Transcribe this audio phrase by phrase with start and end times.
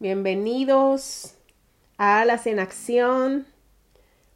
[0.00, 1.36] Bienvenidos
[1.98, 3.46] a Alas en Acción,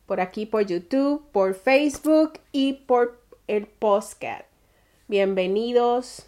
[0.06, 4.44] por aquí por YouTube, por Facebook y por el podcast.
[5.08, 6.26] Bienvenidos.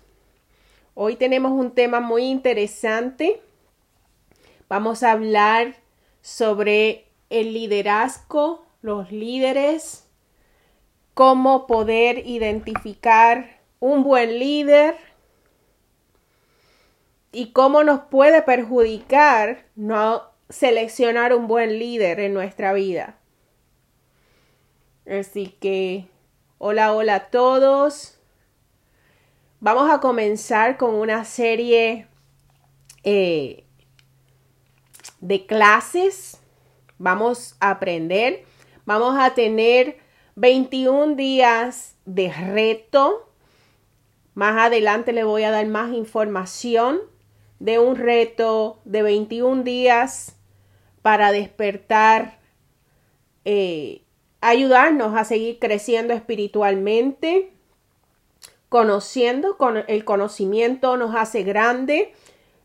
[0.95, 3.41] Hoy tenemos un tema muy interesante.
[4.69, 5.77] Vamos a hablar
[6.23, 10.09] sobre el liderazgo, los líderes,
[11.15, 14.97] cómo poder identificar un buen líder
[17.33, 23.17] y cómo nos puede perjudicar no seleccionar un buen líder en nuestra vida.
[25.09, 26.09] Así que,
[26.59, 28.19] hola, hola a todos.
[29.61, 32.09] Vamos a comenzar con una serie
[33.05, 33.65] eh,
[35.21, 36.41] de clases.
[36.99, 38.45] Vamos a aprender.
[38.85, 39.99] Vamos a tener
[40.35, 43.33] 21 días de reto.
[44.35, 47.10] Más adelante le voy a dar más información
[47.61, 50.35] de un reto de 21 días
[51.03, 52.41] para despertar,
[53.45, 54.03] eh,
[54.41, 57.53] ayudarnos a seguir creciendo espiritualmente,
[58.69, 62.15] conociendo, con el conocimiento nos hace grande,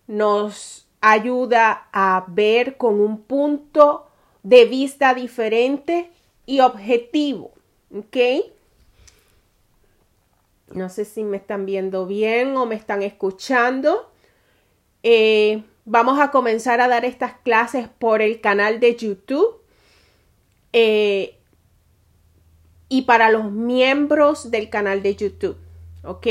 [0.07, 4.07] nos ayuda a ver con un punto
[4.43, 6.11] de vista diferente
[6.45, 7.51] y objetivo.
[7.93, 8.17] ¿Ok?
[10.73, 14.09] No sé si me están viendo bien o me están escuchando.
[15.07, 19.61] Eh, vamos a comenzar a dar estas clases por el canal de YouTube.
[20.73, 21.37] Eh,
[22.89, 25.57] y para los miembros del canal de YouTube.
[26.03, 26.27] ¿Ok?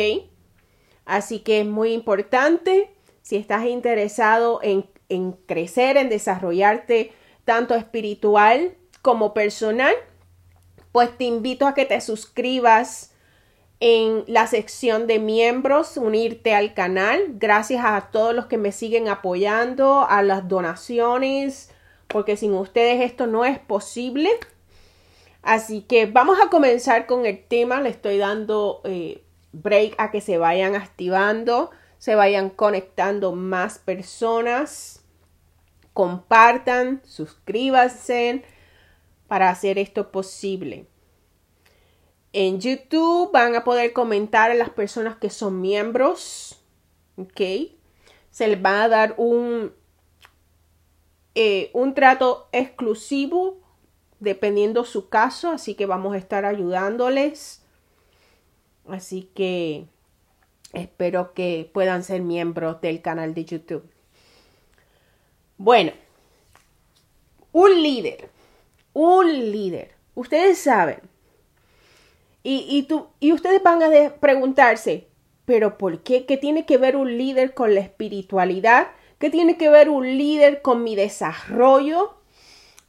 [1.05, 2.91] Así que es muy importante
[3.23, 7.13] si estás interesado en, en crecer, en desarrollarte
[7.45, 9.95] tanto espiritual como personal,
[10.91, 13.14] pues te invito a que te suscribas
[13.87, 17.35] en la sección de miembros, unirte al canal.
[17.35, 21.71] Gracias a todos los que me siguen apoyando, a las donaciones,
[22.09, 24.31] porque sin ustedes esto no es posible.
[25.43, 27.83] Así que vamos a comenzar con el tema.
[27.83, 29.23] Le estoy dando eh,
[29.53, 35.05] break a que se vayan activando, se vayan conectando más personas.
[35.93, 38.45] Compartan, suscríbanse
[39.29, 40.87] para hacer esto posible.
[42.37, 46.61] En YouTube van a poder comentar a las personas que son miembros.
[47.17, 47.41] ¿Ok?
[48.33, 49.73] Se les va a dar un,
[51.37, 53.61] eh, un trato exclusivo
[54.19, 55.51] dependiendo su caso.
[55.51, 57.63] Así que vamos a estar ayudándoles.
[58.89, 59.87] Así que
[60.73, 63.89] espero que puedan ser miembros del canal de YouTube.
[65.57, 65.93] Bueno,
[67.53, 68.29] un líder.
[68.93, 69.95] Un líder.
[70.17, 71.14] Ustedes saben
[72.47, 73.89] y, tú, y ustedes van a
[74.21, 75.09] preguntarse,
[75.47, 76.27] pero ¿por qué?
[76.27, 78.89] ¿Qué tiene que ver un líder con la espiritualidad?
[79.19, 82.15] ¿Qué tiene que ver un líder con mi desarrollo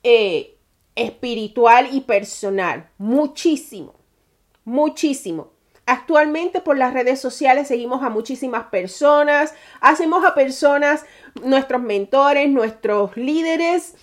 [0.03, 0.57] eh,
[0.95, 2.89] espiritual y personal?
[2.97, 3.95] Muchísimo,
[4.65, 5.53] muchísimo.
[5.85, 11.05] Actualmente por las redes sociales seguimos a muchísimas personas, hacemos a personas
[11.43, 13.95] nuestros mentores, nuestros líderes,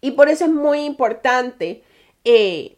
[0.00, 1.82] y por eso es muy importante
[2.24, 2.76] eh,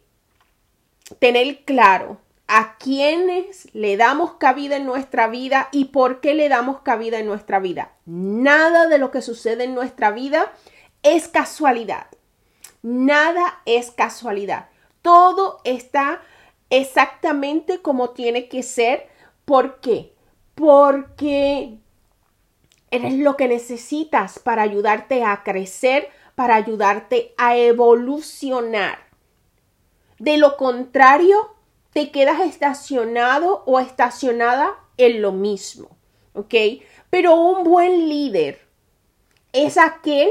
[1.19, 6.81] tener claro a quiénes le damos cabida en nuestra vida y por qué le damos
[6.81, 7.91] cabida en nuestra vida.
[8.05, 10.51] Nada de lo que sucede en nuestra vida
[11.03, 12.07] es casualidad.
[12.81, 14.69] Nada es casualidad.
[15.01, 16.21] Todo está
[16.69, 19.07] exactamente como tiene que ser.
[19.43, 20.13] ¿Por qué?
[20.55, 21.79] Porque
[22.91, 29.06] eres lo que necesitas para ayudarte a crecer, para ayudarte a evolucionar.
[30.19, 31.55] De lo contrario,
[31.93, 35.89] te quedas estacionado o estacionada en lo mismo.
[36.33, 36.53] ¿Ok?
[37.09, 38.67] Pero un buen líder
[39.53, 40.29] es aquel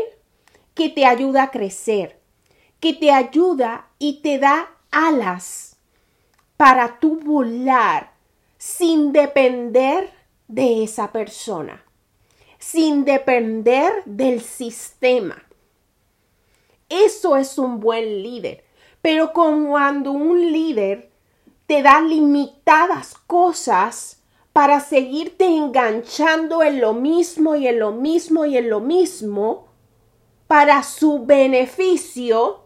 [0.75, 2.21] que te ayuda a crecer,
[2.81, 5.79] que te ayuda y te da alas
[6.57, 8.13] para tu volar
[8.59, 10.13] sin depender
[10.49, 11.85] de esa persona,
[12.59, 15.43] sin depender del sistema.
[16.89, 18.66] Eso es un buen líder.
[19.07, 21.13] Pero cuando un líder
[21.69, 24.21] te da limitadas cosas
[24.53, 29.69] para seguirte enganchando en lo mismo y en lo mismo y en lo mismo,
[30.49, 32.65] para su beneficio,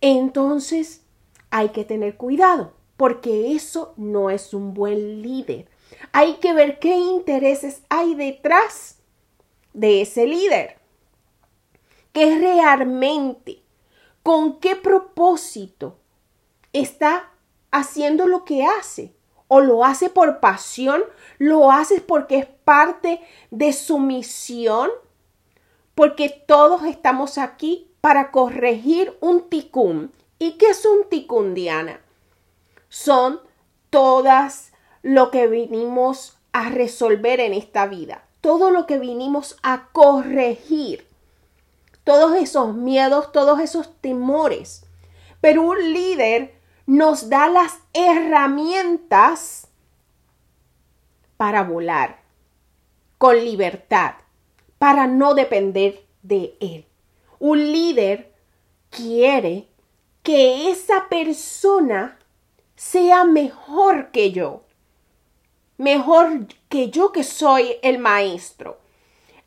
[0.00, 1.02] entonces
[1.50, 5.68] hay que tener cuidado, porque eso no es un buen líder.
[6.12, 9.00] Hay que ver qué intereses hay detrás
[9.72, 10.76] de ese líder.
[12.12, 13.61] ¿Qué realmente
[14.22, 15.98] ¿Con qué propósito
[16.72, 17.30] está
[17.70, 19.14] haciendo lo que hace?
[19.48, 21.02] ¿O lo hace por pasión?
[21.38, 23.20] ¿Lo hace porque es parte
[23.50, 24.90] de su misión?
[25.94, 30.12] porque todos estamos aquí para corregir un ticún.
[30.38, 32.00] ¿Y qué es un ticún, Diana?
[32.88, 33.40] Son
[33.90, 34.72] todas
[35.02, 41.06] lo que vinimos a resolver en esta vida, todo lo que vinimos a corregir,
[42.04, 44.86] todos esos miedos, todos esos temores.
[45.40, 46.54] Pero un líder
[46.86, 49.68] nos da las herramientas
[51.36, 52.20] para volar
[53.18, 54.14] con libertad,
[54.78, 56.86] para no depender de él.
[57.38, 58.32] Un líder
[58.90, 59.68] quiere
[60.22, 62.18] que esa persona
[62.76, 64.62] sea mejor que yo,
[65.78, 68.78] mejor que yo que soy el maestro.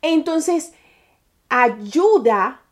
[0.02, 0.72] Entonces,
[1.48, 2.62] ayuda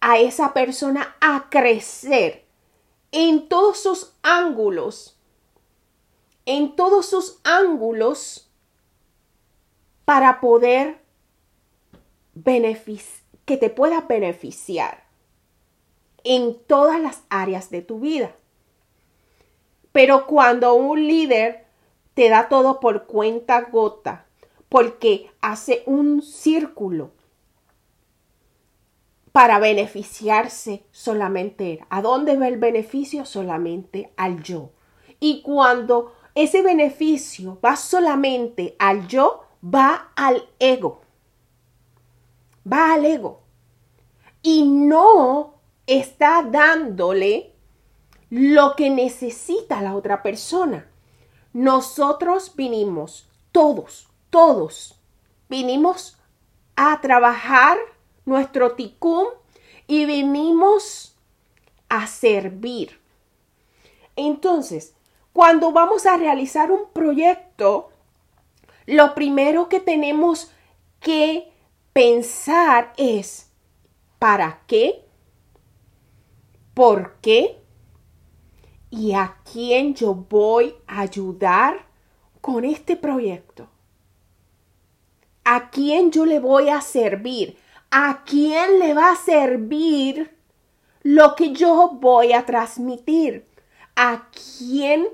[0.00, 2.44] a esa persona a crecer
[3.12, 5.16] en todos sus ángulos,
[6.46, 8.50] en todos sus ángulos
[10.04, 11.00] para poder
[13.44, 15.04] que te pueda beneficiar
[16.24, 18.34] en todas las áreas de tu vida.
[19.92, 21.66] Pero cuando un líder
[22.14, 24.26] te da todo por cuenta gota,
[24.68, 27.10] porque hace un círculo
[29.32, 33.24] para beneficiarse solamente ¿A dónde va el beneficio?
[33.24, 34.70] Solamente al yo.
[35.18, 41.00] Y cuando ese beneficio va solamente al yo, va al ego.
[42.70, 43.42] Va al ego.
[44.42, 45.54] Y no
[45.86, 47.54] está dándole
[48.30, 50.90] lo que necesita la otra persona.
[51.52, 54.98] Nosotros vinimos, todos, todos,
[55.48, 56.18] vinimos
[56.76, 57.76] a trabajar
[58.24, 59.26] nuestro ticún
[59.86, 61.16] y vinimos
[61.88, 63.00] a servir.
[64.16, 64.94] Entonces,
[65.32, 67.90] cuando vamos a realizar un proyecto,
[68.86, 70.50] lo primero que tenemos
[71.00, 71.52] que
[71.92, 73.50] pensar es
[74.18, 75.04] ¿para qué?
[76.74, 77.58] ¿Por qué?
[78.90, 81.86] ¿Y a quién yo voy a ayudar
[82.40, 83.68] con este proyecto?
[85.44, 87.58] ¿A quién yo le voy a servir?
[87.94, 90.34] ¿A quién le va a servir
[91.02, 93.46] lo que yo voy a transmitir?
[93.94, 95.06] ¿A quién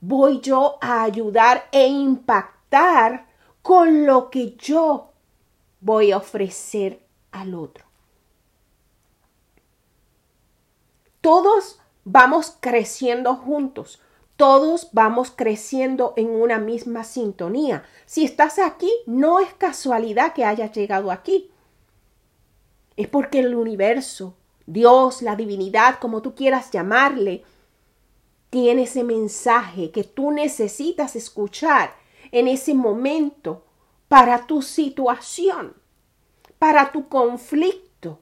[0.00, 3.26] voy yo a ayudar e impactar
[3.62, 5.10] con lo que yo
[5.80, 7.84] voy a ofrecer al otro?
[11.20, 14.00] Todos vamos creciendo juntos.
[14.36, 17.82] Todos vamos creciendo en una misma sintonía.
[18.06, 21.49] Si estás aquí, no es casualidad que hayas llegado aquí
[23.00, 24.36] es porque el universo,
[24.66, 27.44] Dios, la divinidad, como tú quieras llamarle,
[28.50, 31.94] tiene ese mensaje que tú necesitas escuchar
[32.30, 33.64] en ese momento
[34.08, 35.74] para tu situación,
[36.58, 38.20] para tu conflicto.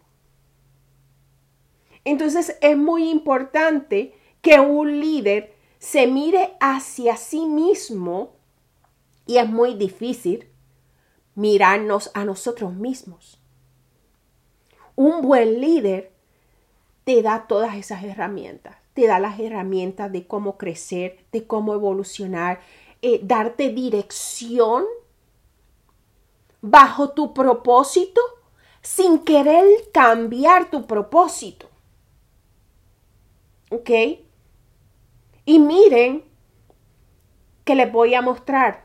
[2.05, 8.37] Entonces es muy importante que un líder se mire hacia sí mismo
[9.27, 10.49] y es muy difícil
[11.35, 13.41] mirarnos a nosotros mismos.
[14.99, 16.11] Un buen líder
[17.05, 22.59] te da todas esas herramientas, te da las herramientas de cómo crecer, de cómo evolucionar,
[23.01, 24.87] eh, darte dirección
[26.63, 28.21] bajo tu propósito
[28.83, 31.69] sin querer cambiar tu propósito.
[33.71, 33.91] ¿Ok?
[35.45, 36.25] Y miren
[37.63, 38.85] que les voy a mostrar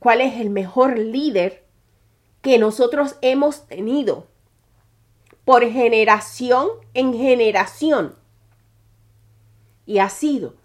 [0.00, 1.64] cuál es el mejor líder
[2.42, 4.34] que nosotros hemos tenido
[5.46, 8.16] por generación en generación.
[9.86, 10.56] Y ha sido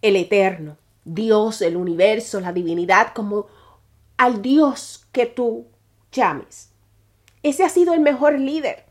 [0.00, 3.48] el eterno, Dios, el universo, la divinidad, como
[4.16, 5.66] al Dios que tú
[6.10, 6.72] llames.
[7.42, 8.86] Ese ha sido el mejor líder,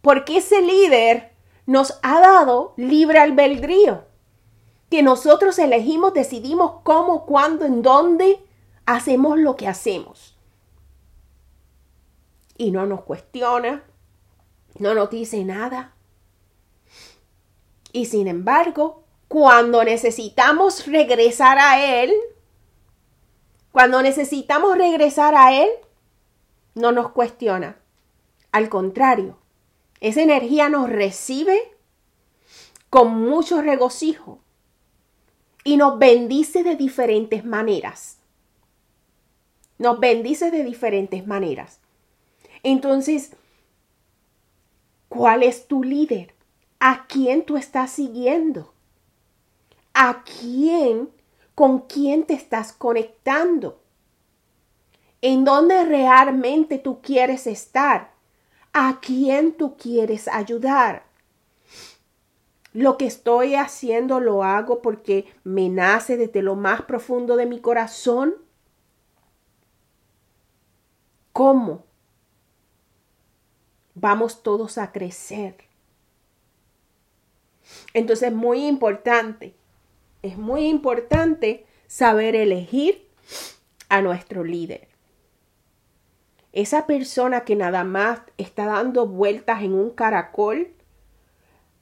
[0.00, 1.32] porque ese líder
[1.66, 4.06] nos ha dado libre albedrío,
[4.88, 8.42] que nosotros elegimos, decidimos cómo, cuándo, en dónde
[8.86, 10.38] hacemos lo que hacemos.
[12.56, 13.84] Y no nos cuestiona,
[14.78, 15.94] no nos dice nada.
[17.92, 22.12] Y sin embargo, cuando necesitamos regresar a Él,
[23.72, 25.68] cuando necesitamos regresar a Él,
[26.74, 27.76] no nos cuestiona.
[28.52, 29.38] Al contrario,
[30.00, 31.58] esa energía nos recibe
[32.90, 34.40] con mucho regocijo
[35.64, 38.18] y nos bendice de diferentes maneras.
[39.78, 41.80] Nos bendice de diferentes maneras.
[42.62, 43.32] Entonces,
[45.14, 46.34] ¿Cuál es tu líder?
[46.80, 48.74] ¿A quién tú estás siguiendo?
[49.94, 51.10] ¿A quién,
[51.54, 53.84] con quién te estás conectando?
[55.26, 58.12] en dónde realmente tú quieres estar,
[58.74, 61.06] a quién tú quieres ayudar.
[62.74, 67.58] Lo que estoy haciendo lo hago porque me nace desde lo más profundo de mi
[67.58, 68.34] corazón.
[71.32, 71.84] ¿Cómo?
[74.04, 75.56] Vamos todos a crecer.
[77.94, 79.54] Entonces es muy importante,
[80.20, 83.08] es muy importante saber elegir
[83.88, 84.88] a nuestro líder.
[86.52, 90.68] Esa persona que nada más está dando vueltas en un caracol,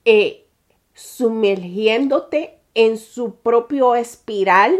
[0.04, 0.46] eh,
[0.94, 4.78] sumergiéndote en su propio espiral,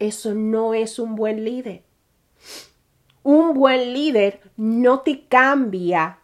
[0.00, 1.84] eso no es un buen líder.
[3.22, 6.18] Un buen líder no te cambia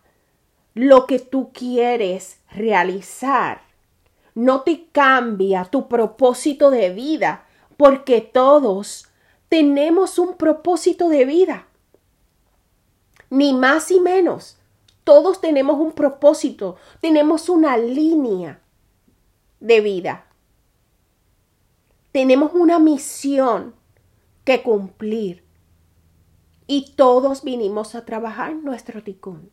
[0.79, 3.63] lo que tú quieres realizar.
[4.37, 9.09] No te cambia tu propósito de vida, porque todos
[9.49, 11.67] tenemos un propósito de vida.
[13.29, 14.59] Ni más ni menos.
[15.03, 18.61] Todos tenemos un propósito, tenemos una línea
[19.59, 20.27] de vida.
[22.13, 23.75] Tenemos una misión
[24.45, 25.43] que cumplir
[26.69, 29.51] y todos vinimos a trabajar nuestro ticún.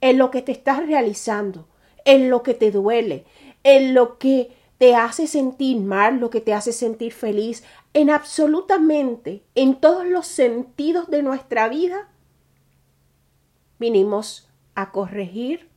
[0.00, 1.68] En lo que te estás realizando,
[2.04, 3.24] en lo que te duele,
[3.62, 9.42] en lo que te hace sentir mal, lo que te hace sentir feliz, en absolutamente,
[9.54, 12.08] en todos los sentidos de nuestra vida,
[13.78, 15.68] vinimos a corregir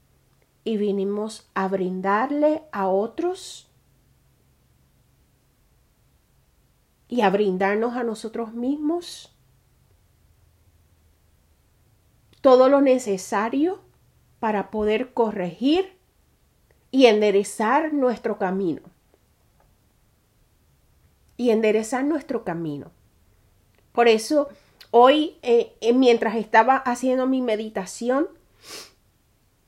[0.64, 3.70] y vinimos a brindarle a otros
[7.10, 9.36] y a brindarnos a nosotros mismos
[12.42, 13.83] todo lo necesario
[14.44, 15.94] para poder corregir
[16.92, 18.82] y enderezar nuestro camino.
[21.38, 22.92] Y enderezar nuestro camino.
[23.94, 24.50] Por eso,
[24.92, 28.28] hoy, eh, eh, mientras estaba haciendo mi meditación,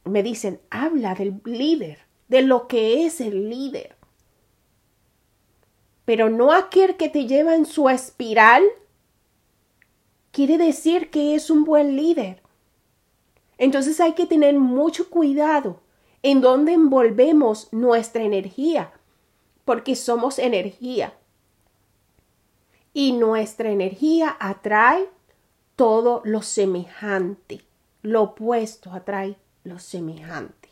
[0.04, 3.96] me dicen, habla del líder, de lo que es el líder.
[6.04, 8.66] Pero no aquel que te lleva en su espiral
[10.32, 12.44] quiere decir que es un buen líder.
[13.58, 15.82] Entonces hay que tener mucho cuidado
[16.24, 18.92] en dónde envolvemos nuestra energía,
[19.64, 21.14] porque somos energía.
[22.94, 25.10] Y nuestra energía atrae
[25.76, 27.62] todo lo semejante,
[28.02, 30.70] lo opuesto atrae lo semejante.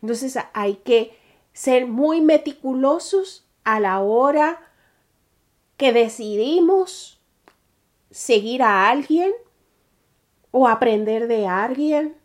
[0.00, 1.16] Entonces hay que
[1.52, 4.60] ser muy meticulosos a la hora
[5.76, 7.20] que decidimos
[8.10, 9.32] seguir a alguien
[10.50, 12.16] o aprender de alguien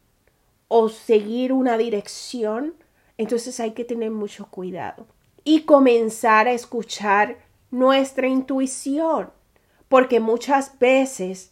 [0.67, 2.75] o seguir una dirección.
[3.17, 5.07] Entonces hay que tener mucho cuidado
[5.43, 7.37] y comenzar a escuchar
[7.69, 9.31] nuestra intuición,
[9.89, 11.51] porque muchas veces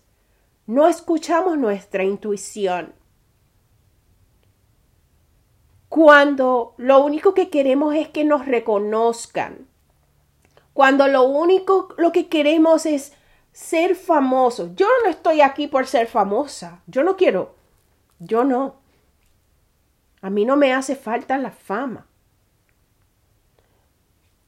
[0.66, 2.94] no escuchamos nuestra intuición
[5.92, 9.68] cuando lo único que queremos es que nos reconozcan,
[10.72, 13.12] cuando lo único lo que queremos es
[13.52, 14.76] ser famosos.
[14.76, 17.56] Yo no estoy aquí por ser famosa, yo no quiero,
[18.20, 18.76] yo no.
[20.22, 22.08] A mí no me hace falta la fama,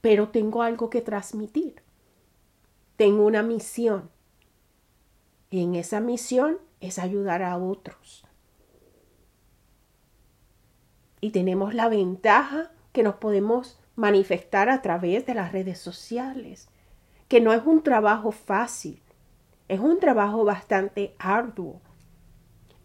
[0.00, 1.82] pero tengo algo que transmitir.
[2.96, 4.10] Tengo una misión.
[5.50, 8.24] Y en esa misión es ayudar a otros
[11.24, 16.68] y tenemos la ventaja que nos podemos manifestar a través de las redes sociales,
[17.28, 19.02] que no es un trabajo fácil,
[19.68, 21.80] es un trabajo bastante arduo,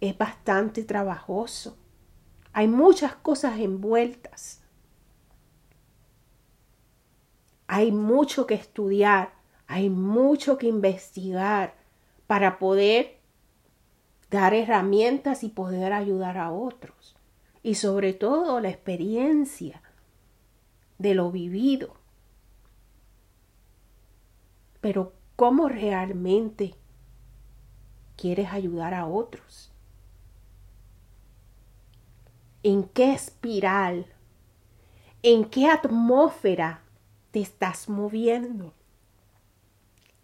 [0.01, 1.77] es bastante trabajoso.
[2.53, 4.61] Hay muchas cosas envueltas.
[7.67, 9.33] Hay mucho que estudiar,
[9.67, 11.75] hay mucho que investigar
[12.25, 13.19] para poder
[14.31, 17.15] dar herramientas y poder ayudar a otros
[17.61, 19.81] y sobre todo la experiencia
[20.97, 21.98] de lo vivido.
[24.81, 26.75] Pero ¿cómo realmente
[28.15, 29.71] quieres ayudar a otros?
[32.63, 34.05] ¿En qué espiral?
[35.23, 36.81] ¿En qué atmósfera
[37.31, 38.73] te estás moviendo?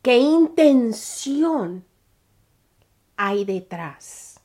[0.01, 1.83] ¿Qué intención
[3.17, 4.39] hay detrás?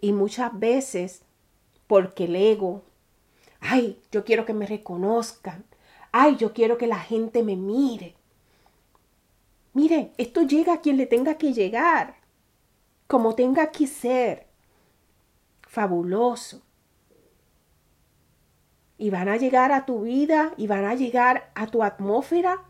[0.00, 1.22] Y muchas veces,
[1.86, 2.82] porque el ego,
[3.60, 5.64] ay, yo quiero que me reconozcan,
[6.12, 8.14] ay, yo quiero que la gente me mire.
[9.72, 12.16] Mire, esto llega a quien le tenga que llegar,
[13.06, 14.46] como tenga que ser.
[15.62, 16.62] Fabuloso.
[18.98, 22.62] Y van a llegar a tu vida y van a llegar a tu atmósfera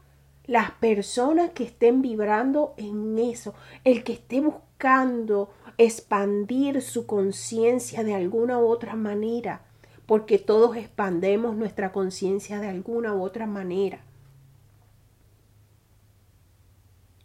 [0.46, 8.14] las personas que estén vibrando en eso, el que esté buscando expandir su conciencia de
[8.14, 9.62] alguna u otra manera,
[10.06, 14.00] porque todos expandemos nuestra conciencia de alguna u otra manera.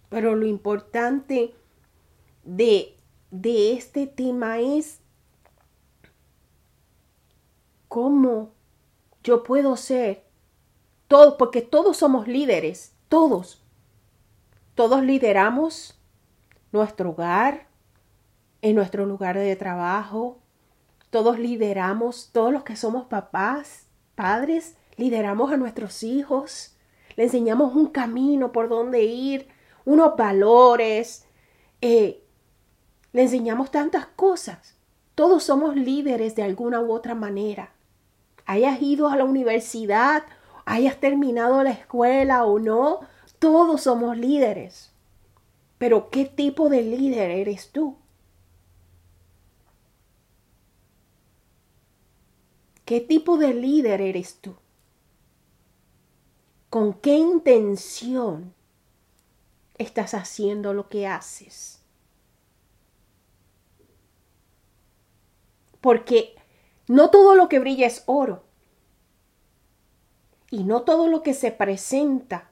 [0.09, 1.53] Pero lo importante
[2.43, 2.95] de,
[3.29, 5.01] de este tema es
[7.87, 8.51] cómo
[9.23, 10.23] yo puedo ser
[11.07, 13.61] todo, porque todos somos líderes, todos.
[14.75, 15.99] Todos lideramos
[16.71, 17.67] nuestro hogar,
[18.61, 20.39] en nuestro lugar de trabajo.
[21.09, 26.75] Todos lideramos, todos los que somos papás, padres, lideramos a nuestros hijos.
[27.15, 29.47] Le enseñamos un camino por donde ir,
[29.85, 31.25] unos valores.
[31.81, 32.23] Eh,
[33.13, 34.75] le enseñamos tantas cosas.
[35.15, 37.71] Todos somos líderes de alguna u otra manera.
[38.45, 40.23] Hayas ido a la universidad,
[40.65, 42.99] hayas terminado la escuela o no,
[43.39, 44.91] todos somos líderes.
[45.77, 47.97] Pero ¿qué tipo de líder eres tú?
[52.87, 54.55] ¿Qué tipo de líder eres tú?
[56.69, 58.53] ¿Con qué intención
[59.77, 61.81] estás haciendo lo que haces?
[65.81, 66.37] Porque
[66.87, 68.45] no todo lo que brilla es oro.
[70.49, 72.51] Y no todo lo que se presenta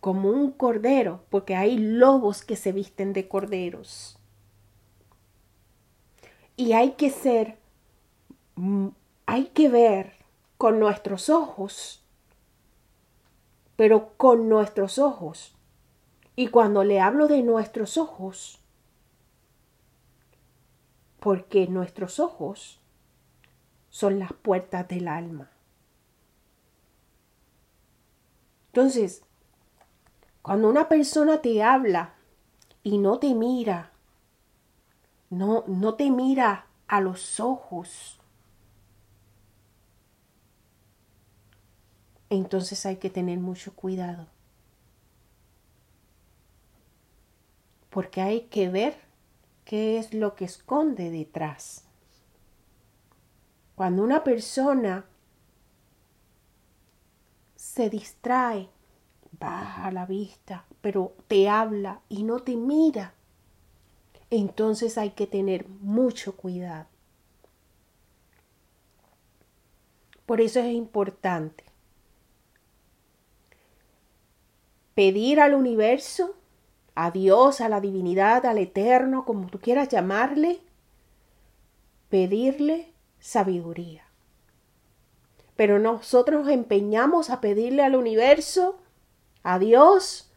[0.00, 4.18] como un cordero, porque hay lobos que se visten de corderos.
[6.56, 7.58] Y hay que ser,
[9.26, 10.14] hay que ver
[10.56, 12.02] con nuestros ojos,
[13.76, 15.54] pero con nuestros ojos.
[16.34, 18.60] Y cuando le hablo de nuestros ojos,
[21.20, 22.80] porque nuestros ojos
[23.90, 25.50] son las puertas del alma.
[28.68, 29.22] Entonces,
[30.42, 32.14] cuando una persona te habla
[32.82, 33.90] y no te mira,
[35.30, 38.17] no, no te mira a los ojos,
[42.30, 44.26] entonces hay que tener mucho cuidado.
[47.90, 48.96] Porque hay que ver
[49.64, 51.84] qué es lo que esconde detrás.
[53.74, 55.06] Cuando una persona
[57.56, 58.68] se distrae,
[59.38, 63.14] baja la vista, pero te habla y no te mira,
[64.30, 66.86] entonces hay que tener mucho cuidado.
[70.26, 71.67] Por eso es importante
[74.98, 76.34] pedir al universo,
[76.96, 80.58] a Dios, a la divinidad, al eterno, como tú quieras llamarle,
[82.08, 84.08] pedirle sabiduría
[85.58, 88.78] pero nosotros nos empeñamos a pedirle al universo,
[89.42, 90.30] a Dios,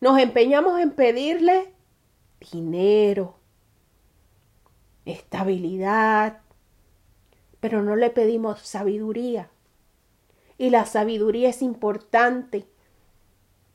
[0.00, 1.74] nos empeñamos en pedirle
[2.52, 3.34] dinero,
[5.04, 6.42] estabilidad,
[7.58, 9.50] pero no le pedimos sabiduría.
[10.58, 12.64] Y la sabiduría es importante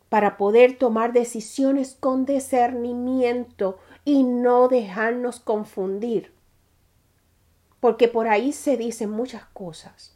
[0.10, 6.32] para poder tomar decisiones con discernimiento y no dejarnos confundir.
[7.80, 10.16] Porque por ahí se dicen muchas cosas.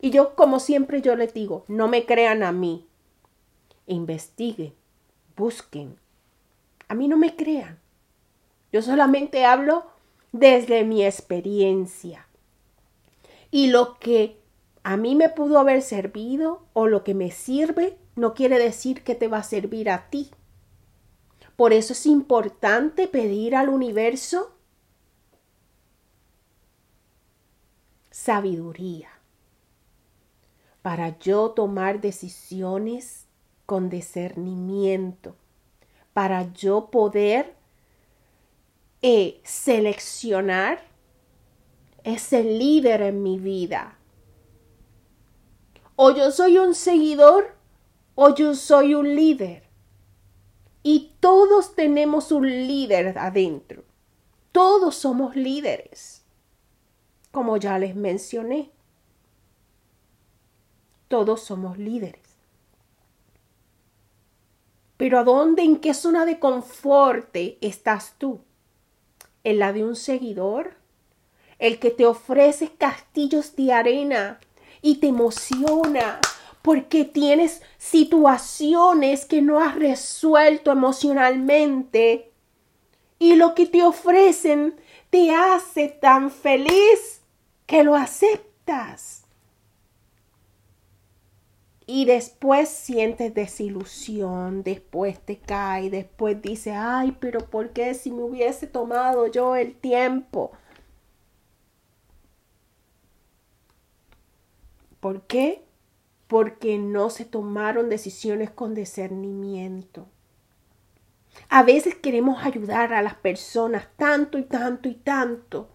[0.00, 2.86] Y yo, como siempre, yo les digo, no me crean a mí.
[3.86, 4.74] Investiguen,
[5.36, 5.98] busquen.
[6.88, 7.78] A mí no me crean.
[8.72, 9.84] Yo solamente hablo
[10.32, 12.26] desde mi experiencia.
[13.50, 14.39] Y lo que
[14.82, 19.14] a mí me pudo haber servido o lo que me sirve no quiere decir que
[19.14, 20.30] te va a servir a ti.
[21.56, 24.54] Por eso es importante pedir al universo
[28.10, 29.08] sabiduría
[30.82, 33.26] para yo tomar decisiones
[33.66, 35.36] con discernimiento,
[36.12, 37.54] para yo poder
[39.02, 40.82] eh, seleccionar
[42.04, 43.99] ese líder en mi vida.
[46.02, 47.54] O yo soy un seguidor
[48.14, 49.64] o yo soy un líder.
[50.82, 53.84] Y todos tenemos un líder adentro.
[54.52, 56.24] Todos somos líderes,
[57.30, 58.70] como ya les mencioné
[61.10, 62.22] todos somos líderes.
[64.96, 68.42] Pero ¿a dónde, en qué zona de confort estás tú?
[69.42, 70.74] ¿En la de un seguidor?
[71.58, 74.38] El que te ofrece castillos de arena
[74.82, 76.20] y te emociona
[76.62, 82.30] porque tienes situaciones que no has resuelto emocionalmente
[83.18, 84.74] y lo que te ofrecen
[85.10, 87.22] te hace tan feliz
[87.66, 89.20] que lo aceptas
[91.92, 98.22] y después sientes desilusión, después te cae, después dices, ay, pero ¿por qué si me
[98.22, 100.52] hubiese tomado yo el tiempo?
[105.00, 105.64] ¿Por qué?
[106.28, 110.06] Porque no se tomaron decisiones con discernimiento.
[111.48, 115.68] A veces queremos ayudar a las personas tanto y tanto y tanto.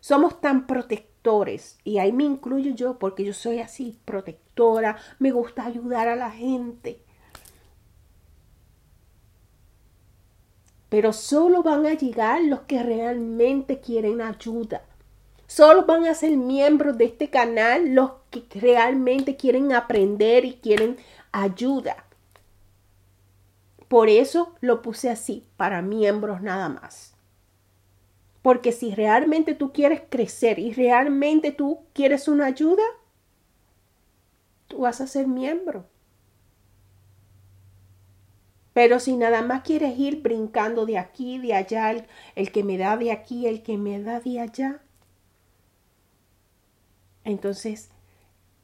[0.00, 5.64] Somos tan protectores y ahí me incluyo yo porque yo soy así, protectora, me gusta
[5.64, 7.00] ayudar a la gente.
[10.88, 14.82] Pero solo van a llegar los que realmente quieren ayuda.
[15.46, 20.96] Solo van a ser miembros de este canal los que realmente quieren aprender y quieren
[21.32, 22.04] ayuda.
[23.88, 27.14] Por eso lo puse así, para miembros nada más.
[28.42, 32.82] Porque si realmente tú quieres crecer y realmente tú quieres una ayuda,
[34.68, 35.86] tú vas a ser miembro.
[38.74, 42.76] Pero si nada más quieres ir brincando de aquí, de allá, el, el, que me
[42.76, 44.82] da de aquí, el que me da de allá,
[47.22, 47.90] entonces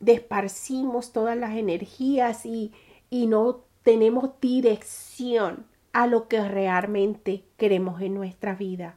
[0.00, 2.72] desparcimos todas las energías y,
[3.10, 8.96] y no tenemos dirección a lo que realmente queremos en nuestra vida.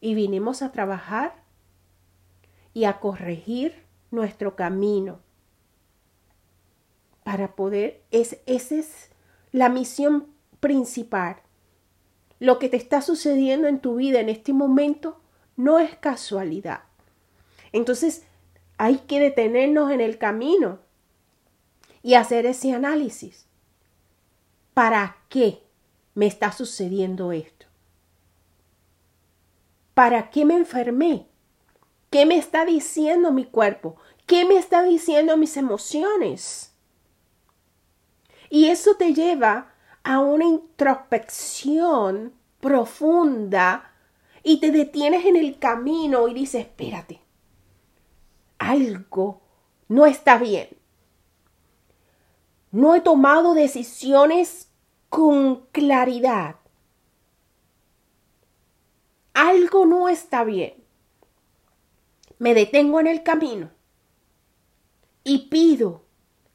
[0.00, 1.34] Y vinimos a trabajar
[2.74, 3.74] y a corregir
[4.10, 5.20] nuestro camino
[7.24, 9.10] para poder, es, esa es
[9.50, 10.28] la misión
[10.60, 11.38] principal.
[12.38, 15.20] Lo que te está sucediendo en tu vida en este momento
[15.56, 16.82] no es casualidad.
[17.72, 18.25] Entonces,
[18.78, 20.80] hay que detenernos en el camino
[22.02, 23.46] y hacer ese análisis.
[24.74, 25.62] ¿Para qué
[26.14, 27.66] me está sucediendo esto?
[29.94, 31.26] ¿Para qué me enfermé?
[32.10, 33.96] ¿Qué me está diciendo mi cuerpo?
[34.26, 36.72] ¿Qué me está diciendo mis emociones?
[38.50, 39.72] Y eso te lleva
[40.04, 43.90] a una introspección profunda
[44.42, 47.25] y te detienes en el camino y dices, espérate,
[48.70, 49.40] algo
[49.88, 50.68] no está bien.
[52.70, 54.68] No he tomado decisiones
[55.08, 56.56] con claridad.
[59.34, 60.74] Algo no está bien.
[62.38, 63.70] Me detengo en el camino
[65.24, 66.02] y pido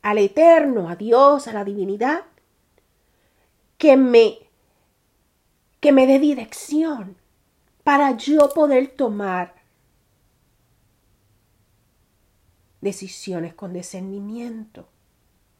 [0.01, 2.23] al Eterno, a Dios, a la divinidad,
[3.77, 4.37] que me
[5.79, 7.17] que me dé dirección
[7.83, 9.60] para yo poder tomar
[12.81, 14.87] decisiones con discernimiento,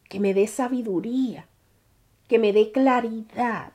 [0.09, 1.47] que me dé sabiduría,
[2.27, 3.73] que me dé claridad.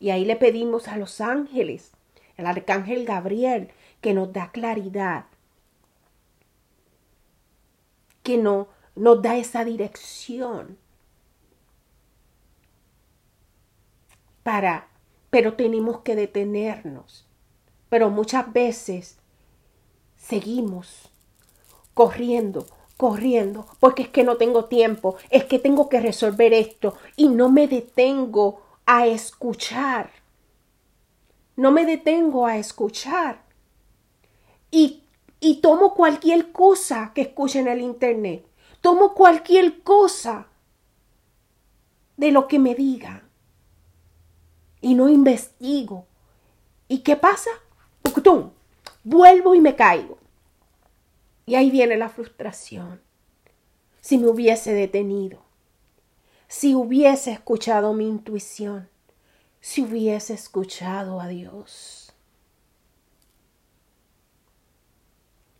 [0.00, 1.92] Y ahí le pedimos a los ángeles,
[2.36, 5.26] el arcángel Gabriel, que nos da claridad,
[8.22, 10.78] que no, nos da esa dirección
[14.42, 14.88] para,
[15.30, 17.26] pero tenemos que detenernos.
[17.88, 19.18] Pero muchas veces
[20.16, 21.10] seguimos
[21.96, 22.66] corriendo,
[22.98, 27.50] corriendo, porque es que no tengo tiempo, es que tengo que resolver esto y no
[27.50, 30.10] me detengo a escuchar.
[31.56, 33.42] No me detengo a escuchar.
[34.70, 35.04] Y,
[35.40, 38.44] y tomo cualquier cosa que escuche en el Internet.
[38.82, 40.48] Tomo cualquier cosa
[42.18, 43.26] de lo que me digan.
[44.82, 46.04] Y no investigo.
[46.88, 47.50] ¿Y qué pasa?
[49.02, 50.18] Vuelvo y me caigo.
[51.46, 53.00] Y ahí viene la frustración.
[54.00, 55.44] Si me hubiese detenido,
[56.48, 58.88] si hubiese escuchado mi intuición,
[59.60, 62.12] si hubiese escuchado a Dios,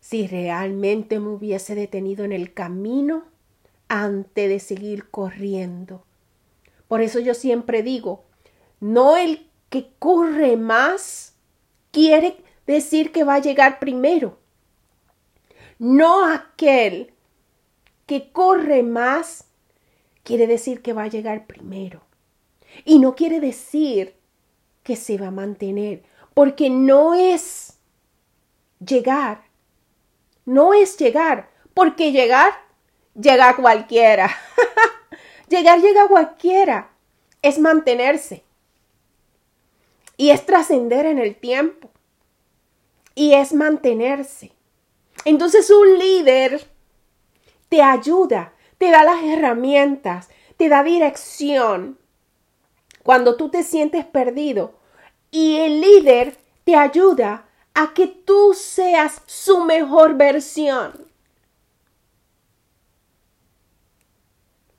[0.01, 3.23] si realmente me hubiese detenido en el camino
[3.87, 6.03] antes de seguir corriendo.
[6.89, 8.23] Por eso yo siempre digo,
[8.79, 11.33] no el que corre más
[11.91, 14.37] quiere decir que va a llegar primero
[15.79, 17.13] no aquel
[18.05, 19.45] que corre más,
[20.23, 22.01] quiere decir que va a llegar primero.
[22.85, 24.15] Y no quiere decir
[24.83, 27.77] que se va a mantener, porque no es
[28.85, 29.43] llegar,
[30.45, 32.53] no es llegar, porque llegar,
[33.13, 34.29] llega cualquiera.
[35.49, 36.89] llegar llega cualquiera,
[37.41, 38.43] es mantenerse.
[40.15, 41.91] Y es trascender en el tiempo.
[43.13, 44.51] Y es mantenerse.
[45.27, 46.65] Entonces un líder
[47.67, 51.99] te ayuda, te da las herramientas, te da dirección
[53.03, 54.79] cuando tú te sientes perdido.
[55.29, 60.93] Y el líder te ayuda a que tú seas su mejor versión.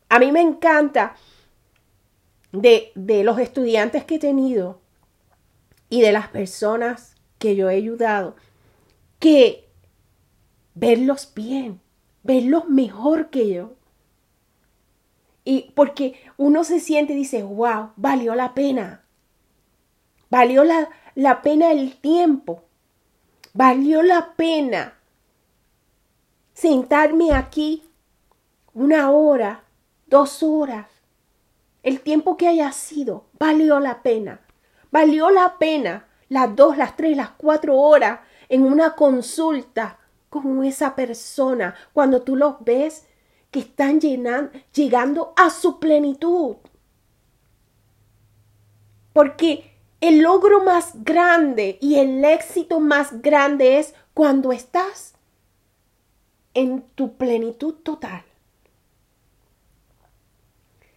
[0.09, 1.15] A mí me encanta
[2.53, 4.81] de, de los estudiantes que he tenido
[5.91, 8.35] y de las personas que yo he ayudado,
[9.19, 9.68] que
[10.79, 11.81] verlos bien,
[12.23, 13.75] verlos mejor que yo.
[15.45, 19.05] Y porque uno se siente y dice, wow, valió la pena.
[20.31, 22.65] Valió la, la pena el tiempo.
[23.55, 24.95] Valió la pena
[26.53, 27.85] sentarme aquí
[28.75, 29.65] una hora,
[30.07, 30.87] dos horas,
[31.83, 34.41] el tiempo que haya sido, valió la pena.
[34.91, 39.98] Valió la pena las dos, las tres, las cuatro horas en una consulta
[40.29, 43.07] con esa persona cuando tú los ves
[43.51, 46.57] que están llegando a su plenitud.
[49.13, 55.15] Porque el logro más grande y el éxito más grande es cuando estás
[56.55, 58.25] en tu plenitud total.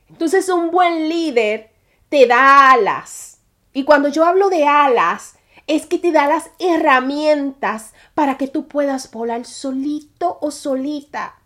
[0.10, 1.72] Entonces un buen líder
[2.10, 3.40] te da alas.
[3.74, 8.68] Y cuando yo hablo de alas, es que te da las herramientas para que tú
[8.68, 11.40] puedas volar solito o solita.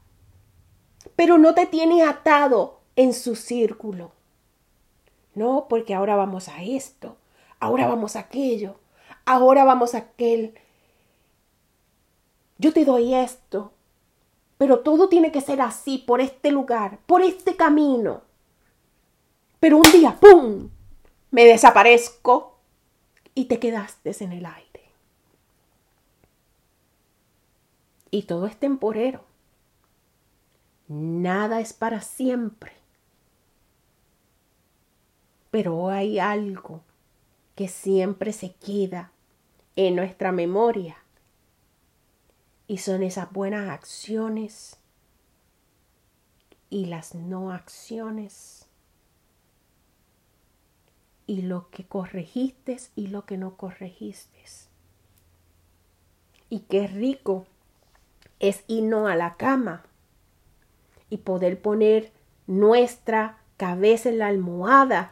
[1.15, 4.12] Pero no te tiene atado en su círculo.
[5.34, 7.17] No, porque ahora vamos a esto,
[7.60, 8.80] ahora vamos a aquello,
[9.25, 10.56] ahora vamos a aquel.
[12.58, 13.73] Yo te doy esto,
[14.58, 18.21] pero todo tiene que ser así, por este lugar, por este camino.
[19.60, 20.69] Pero un día, ¡pum!,
[21.32, 22.54] me desaparezco
[23.36, 24.89] y te quedaste en el aire.
[28.10, 29.26] Y todo es temporero.
[30.88, 32.71] Nada es para siempre.
[35.52, 36.82] Pero hay algo
[37.56, 39.12] que siempre se queda
[39.76, 40.98] en nuestra memoria.
[42.67, 44.78] Y son esas buenas acciones
[46.69, 48.64] y las no acciones
[51.27, 54.43] y lo que corregiste y lo que no corregiste.
[56.49, 57.45] Y qué rico
[58.39, 59.83] es irnos a la cama
[61.09, 62.11] y poder poner
[62.47, 65.11] nuestra cabeza en la almohada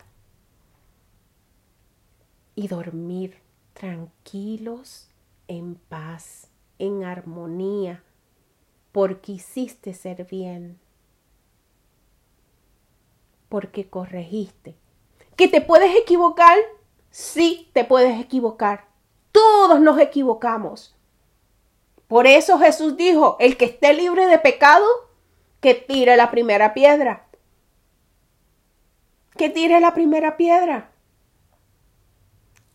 [2.56, 3.40] y dormir
[3.74, 5.10] tranquilos,
[5.48, 8.04] en paz, en armonía,
[8.92, 10.80] porque hiciste ser bien,
[13.50, 14.76] porque corregiste,
[15.36, 16.58] ¿Que te puedes equivocar?
[17.10, 18.86] Sí, te puedes equivocar.
[19.32, 20.96] Todos nos equivocamos.
[22.08, 24.86] Por eso Jesús dijo, el que esté libre de pecado,
[25.60, 27.26] que tire la primera piedra.
[29.38, 30.92] Que tire la primera piedra.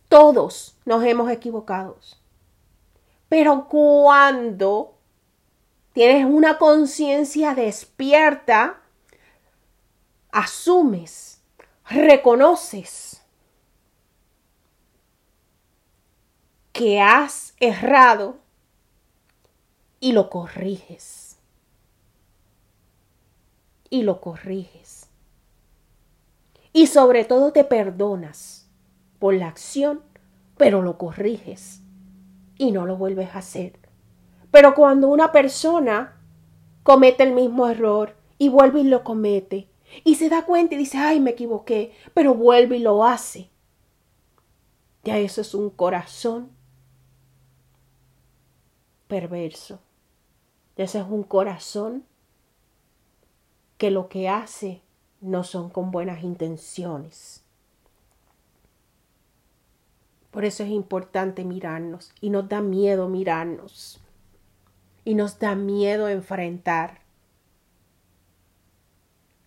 [0.09, 1.97] Todos nos hemos equivocado.
[3.29, 4.97] Pero cuando
[5.93, 8.81] tienes una conciencia despierta,
[10.31, 11.28] asumes
[11.89, 13.21] reconoces
[16.71, 18.37] que has errado
[19.99, 21.37] y lo corriges.
[23.89, 25.07] Y lo corriges.
[26.71, 28.67] Y sobre todo te perdonas
[29.17, 30.01] por la acción,
[30.57, 31.81] pero lo corriges
[32.57, 33.79] y no lo vuelves a hacer.
[34.51, 36.21] Pero cuando una persona
[36.83, 39.68] comete el mismo error y vuelve y lo comete
[40.03, 43.49] y se da cuenta y dice, ay, me equivoqué, pero vuelve y lo hace.
[45.03, 46.51] Ya eso es un corazón
[49.07, 49.79] perverso.
[50.77, 52.05] Ya ese es un corazón
[53.77, 54.81] que lo que hace
[55.21, 57.43] no son con buenas intenciones.
[60.31, 63.99] Por eso es importante mirarnos y nos da miedo mirarnos
[65.03, 67.01] y nos da miedo enfrentar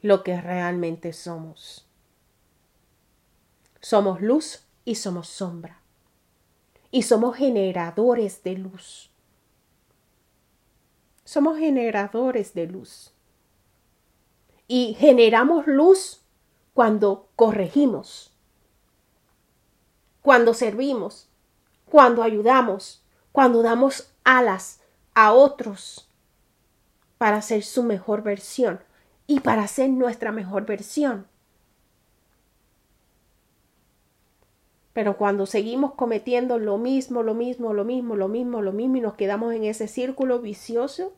[0.03, 1.87] lo que realmente somos.
[3.81, 5.81] Somos luz y somos sombra.
[6.91, 9.11] Y somos generadores de luz.
[11.25, 13.13] Somos generadores de luz.
[14.69, 16.23] Y generamos luz
[16.75, 18.33] cuando corregimos,
[20.23, 21.29] cuando servimos,
[21.87, 24.81] cuando ayudamos, cuando damos alas
[25.15, 26.09] a otros
[27.19, 28.81] para ser su mejor versión,
[29.27, 31.27] y para ser nuestra mejor versión.
[34.93, 39.01] Pero cuando seguimos cometiendo lo mismo, lo mismo, lo mismo, lo mismo, lo mismo y
[39.01, 41.15] nos quedamos en ese círculo vicioso,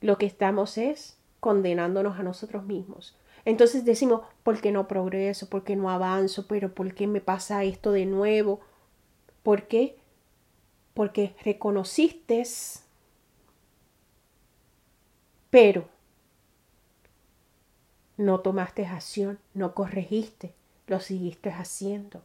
[0.00, 3.16] lo que estamos es condenándonos a nosotros mismos.
[3.44, 5.48] Entonces decimos, ¿por qué no progreso?
[5.48, 6.46] ¿Por qué no avanzo?
[6.46, 8.60] ¿Pero por qué me pasa esto de nuevo?
[9.42, 9.96] ¿Por qué?
[10.94, 12.44] Porque reconociste
[15.54, 15.84] pero
[18.16, 20.52] no tomaste acción, no corregiste,
[20.88, 22.22] lo seguiste haciendo.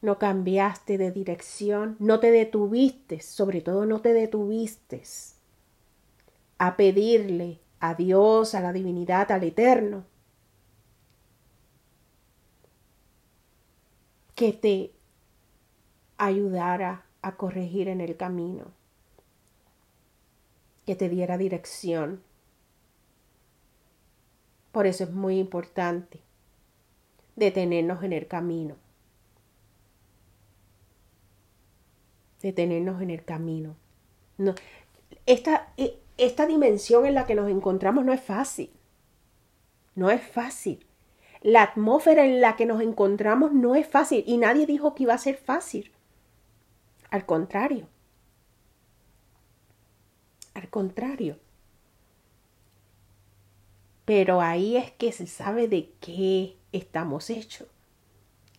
[0.00, 5.02] No cambiaste de dirección, no te detuviste, sobre todo no te detuviste
[6.58, 10.04] a pedirle a Dios, a la divinidad, al eterno,
[14.36, 14.92] que te
[16.18, 18.77] ayudara a corregir en el camino,
[20.88, 22.22] que te diera dirección.
[24.72, 26.22] Por eso es muy importante
[27.36, 28.74] detenernos en el camino.
[32.40, 33.76] Detenernos en el camino.
[34.38, 34.54] No,
[35.26, 38.70] esta, e, esta dimensión en la que nos encontramos no es fácil.
[39.94, 40.86] No es fácil.
[41.42, 45.12] La atmósfera en la que nos encontramos no es fácil y nadie dijo que iba
[45.12, 45.92] a ser fácil.
[47.10, 47.88] Al contrario.
[50.58, 51.38] Al contrario.
[54.04, 57.68] Pero ahí es que se sabe de qué estamos hechos.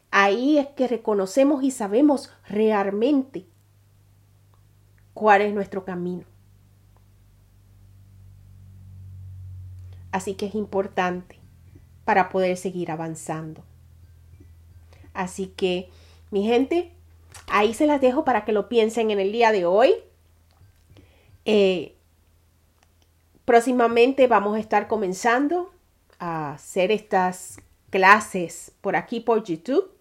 [0.09, 3.45] Ahí es que reconocemos y sabemos realmente
[5.13, 6.23] cuál es nuestro camino.
[10.13, 11.37] Así que es importante
[12.05, 13.61] para poder seguir avanzando.
[15.13, 15.89] Así que,
[16.31, 16.93] mi gente,
[17.47, 19.95] ahí se las dejo para que lo piensen en el día de hoy.
[21.45, 21.95] Eh,
[23.45, 25.71] próximamente vamos a estar comenzando
[26.19, 29.91] a hacer estas clases por aquí por YouTube.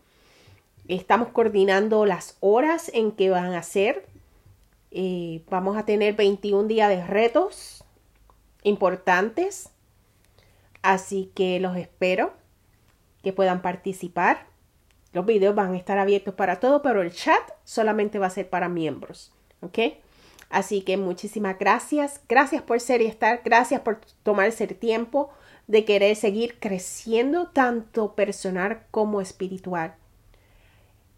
[0.89, 4.07] Estamos coordinando las horas en que van a ser.
[4.91, 7.85] Eh, vamos a tener 21 días de retos
[8.63, 9.71] importantes
[10.83, 12.33] Así que los espero
[13.23, 14.47] que puedan participar.
[15.13, 18.49] Los videos van a estar abiertos para todos, pero el chat solamente va a ser
[18.49, 19.33] para miembros.
[19.61, 19.79] ¿Ok?
[20.51, 22.21] Así que muchísimas gracias.
[22.29, 23.43] Gracias por ser y estar.
[23.45, 25.31] Gracias por tomarse el tiempo
[25.67, 29.95] de querer seguir creciendo tanto personal como espiritual.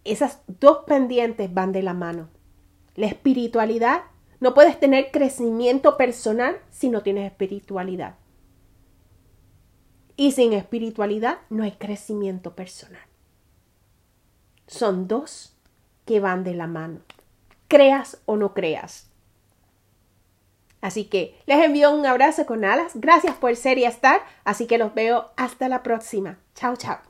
[0.04, 2.28] Esas dos pendientes van de la mano.
[2.96, 4.02] La espiritualidad.
[4.40, 8.16] No puedes tener crecimiento personal si no tienes espiritualidad.
[10.16, 13.02] Y sin espiritualidad no hay crecimiento personal.
[14.66, 15.56] Son dos
[16.06, 17.00] que van de la mano,
[17.68, 19.09] creas o no creas.
[20.80, 22.92] Así que les envío un abrazo con alas.
[22.94, 24.22] Gracias por ser y estar.
[24.44, 26.38] Así que los veo hasta la próxima.
[26.54, 27.09] Chao, chao.